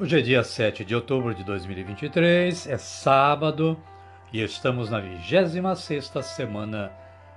Hoje 0.00 0.18
é 0.18 0.22
dia 0.22 0.42
7 0.42 0.86
de 0.86 0.94
outubro 0.94 1.34
de 1.34 1.44
2023, 1.44 2.66
é 2.66 2.78
sábado 2.78 3.78
e 4.32 4.42
estamos 4.42 4.88
na 4.88 5.02
26ª 5.02 6.22
semana 6.22 6.90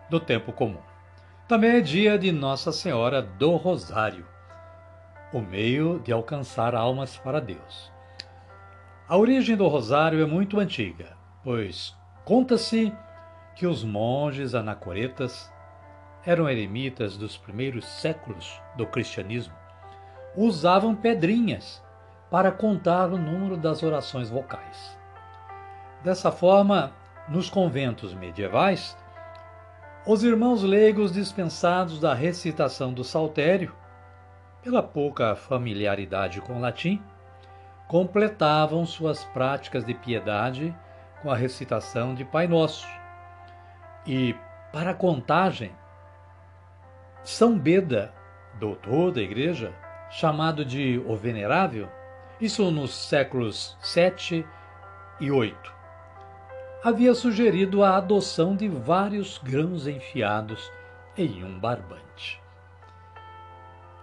do 0.10 0.22
tempo 0.22 0.54
comum. 0.54 0.80
Também 1.50 1.72
é 1.72 1.82
dia 1.82 2.18
de 2.18 2.32
Nossa 2.32 2.72
Senhora 2.72 3.22
do 3.22 3.58
Rosário, 3.58 4.26
o 5.34 5.42
meio 5.42 6.00
de 6.00 6.14
alcançar 6.14 6.74
almas 6.74 7.18
para 7.18 7.42
Deus. 7.42 7.92
A 9.06 9.18
origem 9.18 9.58
do 9.58 9.68
rosário 9.68 10.24
é 10.24 10.26
muito 10.26 10.58
antiga, 10.58 11.18
pois 11.44 11.94
conta-se 12.24 12.92
que 13.54 13.68
os 13.68 13.84
monges 13.84 14.56
anacoretas 14.56 15.52
eram 16.26 16.50
eremitas 16.50 17.18
dos 17.18 17.36
primeiros 17.36 17.86
séculos 17.86 18.62
do 18.78 18.88
cristianismo. 18.88 19.54
Usavam 20.38 20.96
pedrinhas 20.96 21.84
para 22.30 22.52
contar 22.52 23.08
o 23.12 23.18
número 23.18 23.58
das 23.58 23.84
orações 23.84 24.30
vocais. 24.30 24.98
Dessa 26.04 26.32
forma, 26.32 26.94
nos 27.28 27.50
conventos 27.50 28.14
medievais, 28.14 28.98
os 30.06 30.24
irmãos 30.24 30.62
leigos 30.62 31.12
dispensados 31.12 32.00
da 32.00 32.14
recitação 32.14 32.94
do 32.94 33.04
saltério, 33.04 33.74
pela 34.62 34.84
pouca 34.84 35.36
familiaridade 35.36 36.42
com 36.42 36.54
o 36.54 36.60
latim, 36.60 37.02
completavam 37.88 38.86
suas 38.86 39.24
práticas 39.26 39.84
de 39.84 39.94
piedade 39.94 40.76
com 41.22 41.32
a 41.32 41.36
recitação 41.36 42.14
de 42.14 42.24
Pai 42.24 42.48
Nosso. 42.48 42.88
E, 44.06 44.36
para 44.72 44.92
a 44.92 44.96
contagem, 44.96 45.72
São 47.24 47.58
Beda, 47.58 48.14
doutor 48.60 49.12
da 49.12 49.22
igreja, 49.22 49.74
chamado 50.12 50.64
de 50.64 51.02
o 51.08 51.16
Venerável, 51.16 51.90
isso 52.46 52.70
nos 52.70 52.94
séculos 52.94 53.76
7 53.82 54.46
e 55.20 55.32
8, 55.32 55.74
havia 56.84 57.16
sugerido 57.16 57.84
a 57.84 57.98
adoção 57.98 58.56
de 58.56 58.70
vários 58.70 59.40
grãos 59.40 59.88
enfiados 59.88 60.72
em 61.18 61.44
um 61.44 61.60
barbante. 61.60 62.40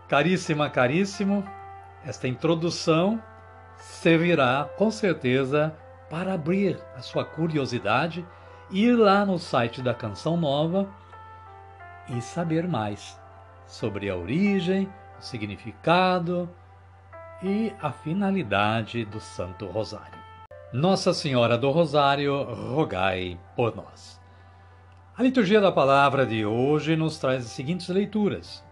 Caríssima, 0.09 0.69
caríssimo, 0.69 1.45
esta 2.05 2.27
introdução 2.27 3.23
servirá 3.77 4.69
com 4.77 4.91
certeza 4.91 5.73
para 6.11 6.35
abrir 6.35 6.77
a 6.97 7.01
sua 7.01 7.25
curiosidade, 7.25 8.27
ir 8.73 8.97
lá 8.97 9.25
no 9.25 9.39
site 9.39 9.81
da 9.81 9.95
Canção 9.95 10.37
Nova 10.37 10.89
e 12.09 12.21
saber 12.21 12.67
mais 12.67 13.17
sobre 13.69 14.11
a 14.11 14.17
origem, 14.17 14.93
o 15.17 15.23
significado, 15.23 16.51
e 17.43 17.75
a 17.81 17.91
finalidade 17.91 19.05
do 19.05 19.19
Santo 19.19 19.67
Rosário. 19.67 20.19
Nossa 20.73 21.13
Senhora 21.13 21.59
do 21.59 21.71
Rosário, 21.71 22.45
rogai 22.45 23.39
por 23.57 23.75
nós. 23.75 24.21
A 25.17 25.23
liturgia 25.23 25.61
da 25.61 25.73
palavra 25.73 26.25
de 26.25 26.47
hoje 26.47 26.97
nos 26.97 27.19
traz 27.19 27.45
as 27.45 27.51
seguintes 27.51 27.89
leituras. 27.89 28.65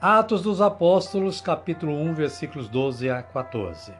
Atos 0.00 0.42
dos 0.42 0.60
Apóstolos, 0.60 1.40
capítulo 1.40 1.92
1, 1.92 2.14
versículos 2.14 2.68
12 2.68 3.10
a 3.10 3.22
14. 3.22 3.92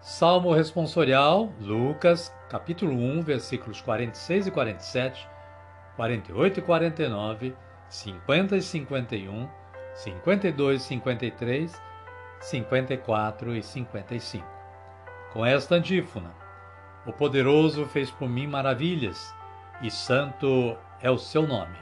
Salmo 0.00 0.52
responsorial, 0.52 1.50
Lucas, 1.60 2.32
capítulo 2.48 2.92
1, 2.92 3.22
versículos 3.22 3.80
46 3.80 4.46
e 4.46 4.50
47, 4.50 5.28
48 5.96 6.60
e 6.60 6.62
49, 6.62 7.56
50 7.88 8.56
e 8.56 8.62
51, 8.62 9.48
52 9.94 10.82
e 10.82 10.84
53 10.84 11.95
54 12.46 13.56
e 13.56 13.62
55. 13.62 14.46
Com 15.32 15.44
esta 15.44 15.74
antífona: 15.74 16.32
O 17.04 17.12
poderoso 17.12 17.86
fez 17.86 18.08
por 18.08 18.28
mim 18.28 18.46
maravilhas, 18.46 19.34
e 19.82 19.90
santo 19.90 20.76
é 21.02 21.10
o 21.10 21.18
seu 21.18 21.44
nome. 21.44 21.76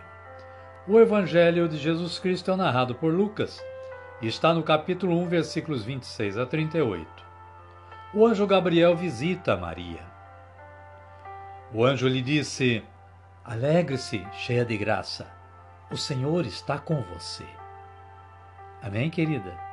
O 0.89 0.99
Evangelho 0.99 1.69
de 1.69 1.77
Jesus 1.77 2.19
Cristo 2.19 2.51
é 2.51 2.57
narrado 2.57 2.95
por 2.95 3.13
Lucas 3.13 3.63
e 4.23 4.27
está 4.27 4.55
no 4.55 4.63
capítulo 4.63 5.19
1, 5.21 5.29
versículos 5.29 5.85
26 5.85 6.39
a 6.39 6.47
38. 6.47 7.07
O 8.15 8.27
anjo 8.27 8.47
Gabriel 8.47 8.97
visita 8.97 9.59
Maria. 9.59 10.03
O 11.75 11.85
anjo 11.85 12.09
lhe 12.09 12.23
disse: 12.23 12.83
Alegre-se, 13.45 14.27
cheia 14.33 14.65
de 14.65 14.79
graça, 14.79 15.31
o 15.91 15.97
Senhor 15.99 16.47
está 16.47 16.79
com 16.79 17.03
você. 17.03 17.45
Amém, 18.83 19.11
querida? 19.11 19.64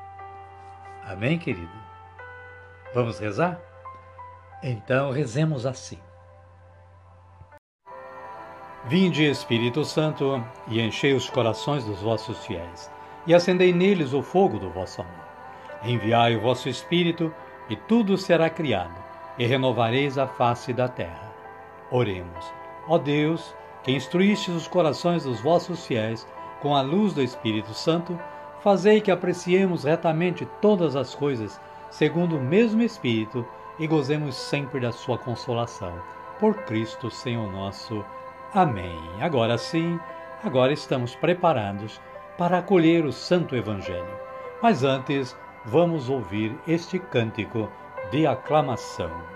Amém, 1.06 1.38
querido? 1.38 1.72
Vamos 2.94 3.19
rezar? 3.19 3.59
Então 4.62 5.12
rezemos 5.12 5.66
assim. 5.66 5.97
Vinde, 8.85 9.23
Espírito 9.23 9.84
Santo, 9.84 10.44
e 10.67 10.81
enchei 10.81 11.13
os 11.13 11.29
corações 11.29 11.84
dos 11.85 12.01
vossos 12.01 12.45
fiéis, 12.45 12.91
e 13.28 13.34
acendei 13.34 13.72
neles 13.73 14.13
o 14.13 14.22
fogo 14.22 14.59
do 14.59 14.69
vosso 14.69 15.01
amor. 15.01 15.25
Enviai 15.84 16.35
o 16.35 16.41
vosso 16.41 16.67
Espírito, 16.69 17.34
e 17.69 17.75
tudo 17.75 18.17
será 18.17 18.50
criado, 18.50 18.95
e 19.38 19.45
renovareis 19.45 20.17
a 20.17 20.28
face 20.28 20.73
da 20.73 20.88
terra. 20.88 21.31
Oremos. 21.91 22.53
Ó 22.88 22.97
Deus, 22.97 23.56
que 23.84 23.91
instruístes 23.91 24.53
os 24.53 24.67
corações 24.67 25.23
dos 25.23 25.40
vossos 25.41 25.85
fiéis 25.85 26.28
com 26.61 26.75
a 26.75 26.81
luz 26.81 27.13
do 27.13 27.22
Espírito 27.22 27.73
Santo, 27.73 28.19
Fazei 28.61 29.01
que 29.01 29.09
apreciemos 29.09 29.83
retamente 29.83 30.47
todas 30.61 30.95
as 30.95 31.16
coisas, 31.16 31.59
segundo 31.89 32.38
o 32.38 32.41
mesmo 32.41 32.83
Espírito, 32.83 33.45
e 33.79 33.88
gozemos 33.88 34.35
sempre 34.35 34.79
da 34.79 34.91
sua 34.91 35.17
consolação. 35.17 35.94
Por 36.39 36.55
Cristo, 36.66 37.09
Senhor 37.09 37.51
nosso. 37.51 38.05
Amém. 38.53 38.99
Agora 39.19 39.57
sim, 39.57 39.99
agora 40.43 40.73
estamos 40.73 41.16
preparados 41.16 41.99
para 42.37 42.59
acolher 42.59 43.05
o 43.05 43.11
Santo 43.11 43.55
Evangelho. 43.55 44.19
Mas 44.61 44.84
antes, 44.84 45.35
vamos 45.66 46.09
ouvir 46.09 46.55
este 46.67 46.99
cântico 46.99 47.67
de 48.11 48.28
aclamação. 48.28 49.30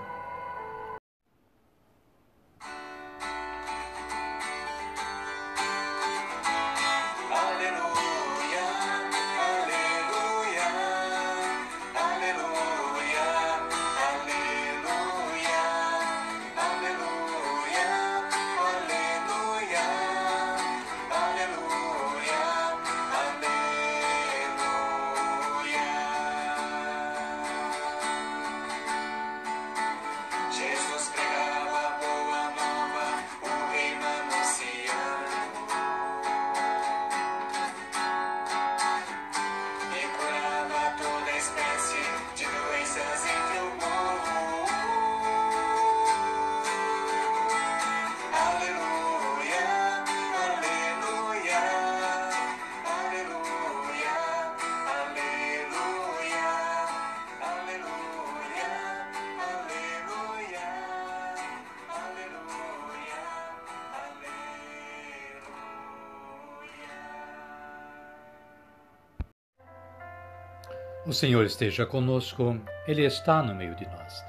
O 71.07 71.13
Senhor 71.13 71.45
esteja 71.45 71.85
conosco, 71.85 72.59
Ele 72.87 73.05
está 73.05 73.43
no 73.43 73.53
meio 73.53 73.75
de 73.75 73.85
nós. 73.85 74.25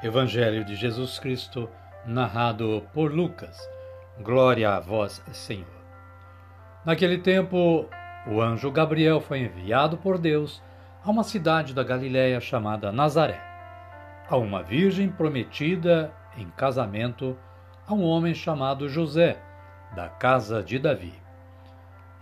Evangelho 0.00 0.64
de 0.64 0.76
Jesus 0.76 1.18
Cristo, 1.18 1.68
narrado 2.06 2.86
por 2.94 3.12
Lucas. 3.12 3.58
Glória 4.20 4.76
a 4.76 4.78
vós, 4.78 5.20
Senhor. 5.32 5.66
Naquele 6.84 7.18
tempo, 7.18 7.84
o 8.28 8.40
anjo 8.40 8.70
Gabriel 8.70 9.20
foi 9.20 9.40
enviado 9.40 9.96
por 9.96 10.18
Deus 10.18 10.62
a 11.04 11.10
uma 11.10 11.24
cidade 11.24 11.74
da 11.74 11.82
Galiléia 11.82 12.40
chamada 12.40 12.92
Nazaré, 12.92 13.40
a 14.28 14.36
uma 14.36 14.62
virgem 14.62 15.08
prometida 15.08 16.12
em 16.36 16.48
casamento 16.50 17.36
a 17.88 17.92
um 17.92 18.04
homem 18.04 18.34
chamado 18.34 18.88
José, 18.88 19.36
da 19.96 20.08
casa 20.08 20.62
de 20.62 20.78
Davi. 20.78 21.12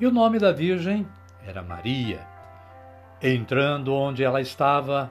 E 0.01 0.07
o 0.07 0.11
nome 0.11 0.39
da 0.39 0.51
virgem 0.51 1.07
era 1.47 1.63
Maria. 1.63 2.38
Entrando 3.21 3.93
onde 3.97 4.23
ela 4.23 4.41
estava, 4.41 5.11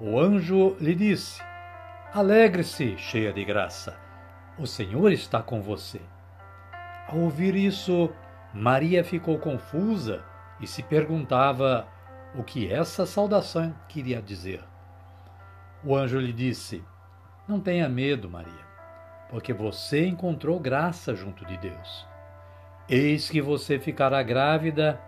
o 0.00 0.18
anjo 0.18 0.76
lhe 0.80 0.92
disse: 0.92 1.40
Alegre-se, 2.12 2.98
cheia 2.98 3.32
de 3.32 3.44
graça, 3.44 3.96
o 4.58 4.66
Senhor 4.66 5.12
está 5.12 5.40
com 5.40 5.62
você. 5.62 6.00
Ao 7.06 7.16
ouvir 7.16 7.54
isso, 7.54 8.10
Maria 8.52 9.04
ficou 9.04 9.38
confusa 9.38 10.24
e 10.60 10.66
se 10.66 10.82
perguntava 10.82 11.86
o 12.34 12.42
que 12.42 12.72
essa 12.72 13.06
saudação 13.06 13.72
queria 13.88 14.20
dizer. 14.20 14.60
O 15.84 15.94
anjo 15.94 16.18
lhe 16.18 16.32
disse: 16.32 16.82
Não 17.46 17.60
tenha 17.60 17.88
medo, 17.88 18.28
Maria, 18.28 18.66
porque 19.30 19.52
você 19.52 20.04
encontrou 20.04 20.58
graça 20.58 21.14
junto 21.14 21.46
de 21.46 21.56
Deus. 21.58 22.04
Eis 22.88 23.30
que 23.30 23.40
você 23.40 23.78
ficará 23.78 24.24
grávida 24.24 25.00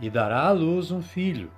e 0.00 0.08
dará 0.08 0.46
à 0.46 0.50
luz 0.50 0.90
um 0.90 1.02
filho 1.02 1.52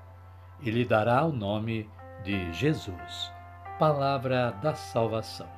e 0.63 0.71
lhe 0.71 0.85
dará 0.85 1.25
o 1.25 1.33
nome 1.33 1.89
de 2.23 2.53
Jesus. 2.53 3.33
Palavra 3.79 4.53
da 4.63 4.75
salvação. 4.75 5.49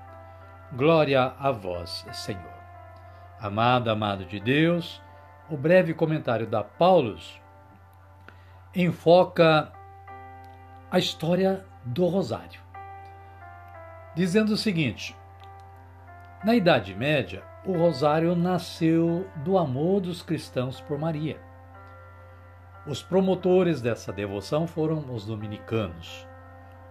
Glória 0.72 1.34
a 1.38 1.50
vós, 1.52 2.06
Senhor. 2.12 2.54
Amado, 3.40 3.90
amado 3.90 4.24
de 4.24 4.40
Deus, 4.40 5.02
o 5.50 5.56
breve 5.56 5.92
comentário 5.92 6.46
da 6.46 6.64
Paulus 6.64 7.40
enfoca 8.74 9.70
a 10.90 10.98
história 10.98 11.64
do 11.84 12.06
Rosário, 12.06 12.60
dizendo 14.14 14.54
o 14.54 14.56
seguinte: 14.56 15.14
na 16.44 16.54
Idade 16.54 16.94
Média, 16.94 17.42
o 17.64 17.72
Rosário 17.72 18.34
nasceu 18.34 19.26
do 19.36 19.58
amor 19.58 20.00
dos 20.00 20.22
cristãos 20.22 20.80
por 20.80 20.98
Maria. 20.98 21.38
Os 22.86 23.02
promotores 23.02 23.80
dessa 23.80 24.12
devoção 24.12 24.66
foram 24.66 25.10
os 25.14 25.24
dominicanos. 25.24 26.28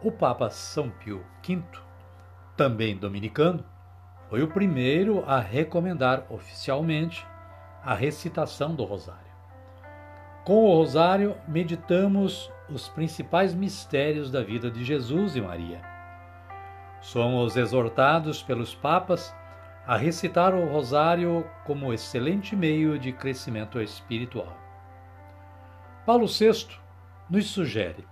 O 0.02 0.12
Papa 0.12 0.50
São 0.50 0.90
Pio 0.90 1.24
V, 1.48 1.62
também 2.58 2.98
dominicano, 2.98 3.64
foi 4.28 4.42
o 4.42 4.48
primeiro 4.48 5.24
a 5.28 5.40
recomendar 5.40 6.26
oficialmente 6.32 7.24
a 7.84 7.94
recitação 7.94 8.74
do 8.74 8.84
Rosário. 8.84 9.22
Com 10.44 10.66
o 10.66 10.76
Rosário, 10.76 11.38
meditamos 11.48 12.52
os 12.68 12.90
principais 12.90 13.54
mistérios 13.54 14.32
da 14.32 14.42
vida 14.42 14.72
de 14.72 14.84
Jesus 14.84 15.36
e 15.36 15.42
Maria. 15.42 15.80
Somos 17.02 17.56
exortados 17.56 18.42
pelos 18.42 18.74
papas 18.74 19.32
a 19.86 19.96
recitar 19.96 20.56
o 20.56 20.66
Rosário 20.66 21.46
como 21.66 21.94
excelente 21.94 22.56
meio 22.56 22.98
de 22.98 23.12
crescimento 23.12 23.80
espiritual. 23.80 24.63
Paulo 26.06 26.28
VI 26.28 26.68
nos 27.30 27.50
sugere: 27.50 28.06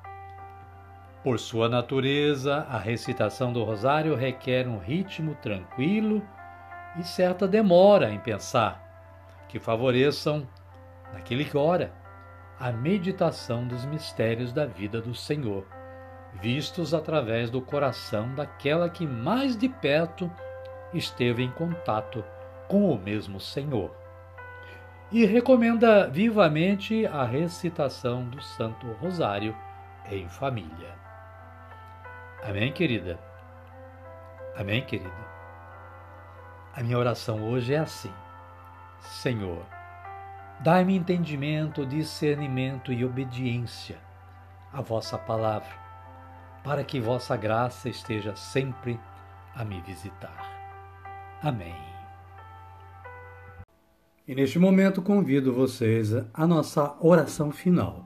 por 1.21 1.37
sua 1.37 1.67
natureza, 1.67 2.65
a 2.69 2.77
recitação 2.77 3.51
do 3.51 3.65
Rosário 3.65 4.15
requer 4.15 4.65
um 4.65 4.77
ritmo 4.77 5.35
tranquilo 5.35 6.25
e 6.97 7.03
certa 7.03 7.45
demora 7.45 8.09
em 8.09 8.19
pensar, 8.19 9.45
que 9.49 9.59
favoreçam, 9.59 10.47
naquele 11.13 11.43
que 11.43 11.57
ora, 11.57 11.91
a 12.57 12.71
meditação 12.71 13.67
dos 13.67 13.83
mistérios 13.83 14.53
da 14.53 14.65
vida 14.65 15.01
do 15.01 15.13
Senhor, 15.13 15.65
vistos 16.41 16.93
através 16.93 17.49
do 17.49 17.61
coração 17.61 18.33
daquela 18.33 18.89
que 18.89 19.05
mais 19.05 19.57
de 19.57 19.67
perto 19.67 20.31
esteve 20.93 21.43
em 21.43 21.51
contato 21.51 22.23
com 22.69 22.89
o 22.89 22.97
mesmo 22.97 23.37
Senhor 23.37 24.00
e 25.11 25.25
recomenda 25.25 26.07
vivamente 26.07 27.05
a 27.05 27.25
recitação 27.25 28.23
do 28.23 28.41
Santo 28.41 28.87
Rosário 28.93 29.55
em 30.09 30.27
família. 30.29 30.95
Amém, 32.43 32.71
querida? 32.71 33.19
Amém, 34.55 34.83
querido? 34.85 35.11
A 36.73 36.81
minha 36.81 36.97
oração 36.97 37.43
hoje 37.43 37.73
é 37.73 37.79
assim: 37.79 38.11
Senhor, 38.99 39.65
dai-me 40.61 40.95
entendimento, 40.95 41.85
discernimento 41.85 42.93
e 42.93 43.03
obediência 43.03 43.97
à 44.71 44.81
vossa 44.81 45.17
palavra, 45.17 45.75
para 46.63 46.83
que 46.83 47.01
vossa 47.01 47.35
graça 47.35 47.89
esteja 47.89 48.35
sempre 48.35 48.99
a 49.53 49.65
me 49.65 49.81
visitar. 49.81 50.49
Amém. 51.43 51.90
E 54.31 54.33
neste 54.33 54.57
momento 54.57 55.01
convido 55.01 55.51
vocês 55.51 56.13
à 56.33 56.47
nossa 56.47 56.95
oração 57.01 57.51
final. 57.51 58.05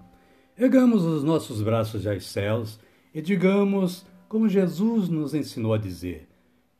Ergamos 0.58 1.04
os 1.04 1.24
nossos 1.24 1.62
braços 1.62 2.08
aos 2.08 2.26
céus 2.26 2.80
e 3.14 3.22
digamos, 3.22 4.08
como 4.28 4.50
Jesus 4.50 5.08
nos 5.08 5.36
ensinou 5.36 5.76
a 5.76 5.78
dizer: 5.78 6.28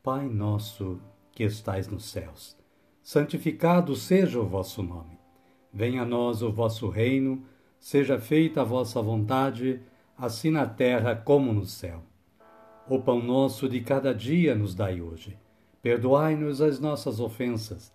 Pai 0.02 0.28
nosso 0.28 1.00
que 1.32 1.44
estais 1.44 1.88
nos 1.88 2.06
céus, 2.06 2.58
santificado 3.04 3.96
seja 3.96 4.40
o 4.40 4.48
vosso 4.48 4.82
nome. 4.82 5.20
Venha 5.72 6.02
a 6.02 6.06
nós 6.08 6.42
o 6.42 6.52
vosso 6.52 6.90
reino, 6.90 7.44
seja 7.80 8.18
feita 8.18 8.62
a 8.62 8.66
vossa 8.66 9.00
vontade, 9.00 9.80
assim 10.18 10.50
na 10.50 10.66
terra 10.66 11.16
como 11.16 11.54
no 11.54 11.66
céu. 11.68 12.02
O 12.90 12.98
pão 12.98 13.22
nosso 13.22 13.70
de 13.70 13.80
cada 13.82 14.12
dia 14.12 14.56
nos 14.56 14.74
dai 14.74 15.00
hoje. 15.00 15.38
Perdoai-nos 15.84 16.62
as 16.62 16.80
nossas 16.80 17.20
ofensas 17.20 17.94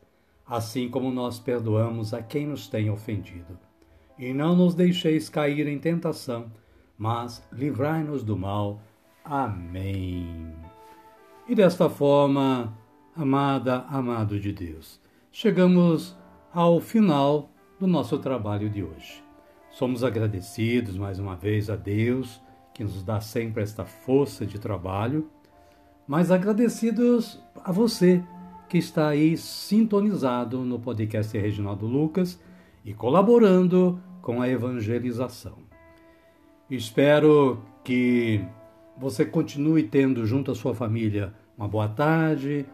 assim 0.51 0.89
como 0.89 1.13
nós 1.13 1.39
perdoamos 1.39 2.13
a 2.13 2.21
quem 2.21 2.45
nos 2.49 2.67
tem 2.67 2.91
ofendido. 2.91 3.57
E 4.19 4.35
não 4.35 4.57
nos 4.57 4.75
deixeis 4.75 5.29
cair 5.29 5.69
em 5.69 5.79
tentação, 5.79 6.51
mas 6.99 7.47
livrai-nos 7.53 8.25
do 8.25 8.37
mal. 8.37 8.83
Amém. 9.25 10.53
E 11.49 11.55
desta 11.55 11.89
forma, 11.89 12.77
amada, 13.17 13.85
amado 13.89 14.41
de 14.41 14.53
Deus, 14.53 15.01
chegamos 15.31 16.17
ao 16.53 16.81
final 16.81 17.49
do 17.79 17.87
nosso 17.87 18.19
trabalho 18.19 18.69
de 18.69 18.83
hoje. 18.83 19.23
Somos 19.71 20.03
agradecidos 20.03 20.99
mais 20.99 21.21
uma 21.21 21.37
vez 21.37 21.71
a 21.71 21.77
Deus, 21.77 22.41
que 22.75 22.83
nos 22.83 23.05
dá 23.05 23.21
sempre 23.21 23.63
esta 23.63 23.85
força 23.85 24.45
de 24.45 24.59
trabalho, 24.59 25.31
mas 26.09 26.33
agradecidos 26.33 27.41
a 27.65 27.71
você 27.71 28.21
que 28.71 28.79
está 28.79 29.09
aí 29.09 29.37
sintonizado 29.37 30.61
no 30.61 30.79
podcast 30.79 31.37
Reginaldo 31.37 31.87
Lucas 31.87 32.41
e 32.85 32.95
colaborando 32.95 34.01
com 34.23 34.41
a 34.41 34.49
evangelização. 34.49 35.59
Espero 36.71 37.61
que 37.83 38.45
você 38.97 39.25
continue 39.25 39.83
tendo 39.83 40.25
junto 40.25 40.53
à 40.53 40.55
sua 40.55 40.73
família 40.73 41.35
uma 41.59 41.67
boa 41.67 41.89
tarde, 41.89 42.65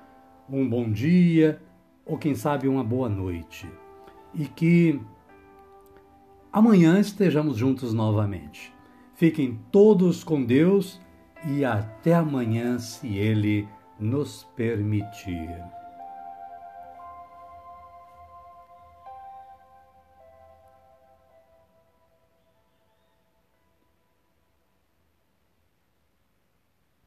um 0.51 0.69
bom 0.69 0.93
dia 0.93 1.63
ou 2.05 2.19
quem 2.19 2.35
sabe 2.35 2.69
uma 2.69 2.85
boa 2.85 3.09
noite. 3.09 3.67
E 4.35 4.45
que 4.45 5.01
amanhã 6.53 7.01
estejamos 7.01 7.57
juntos 7.57 7.95
novamente. 7.95 8.71
Fiquem 9.15 9.59
todos 9.73 10.23
com 10.23 10.45
Deus 10.45 11.01
e 11.47 11.65
até 11.65 12.13
amanhã, 12.13 12.79
se 12.79 13.17
Ele 13.17 13.67
nos 13.99 14.47
permitir. 14.55 15.86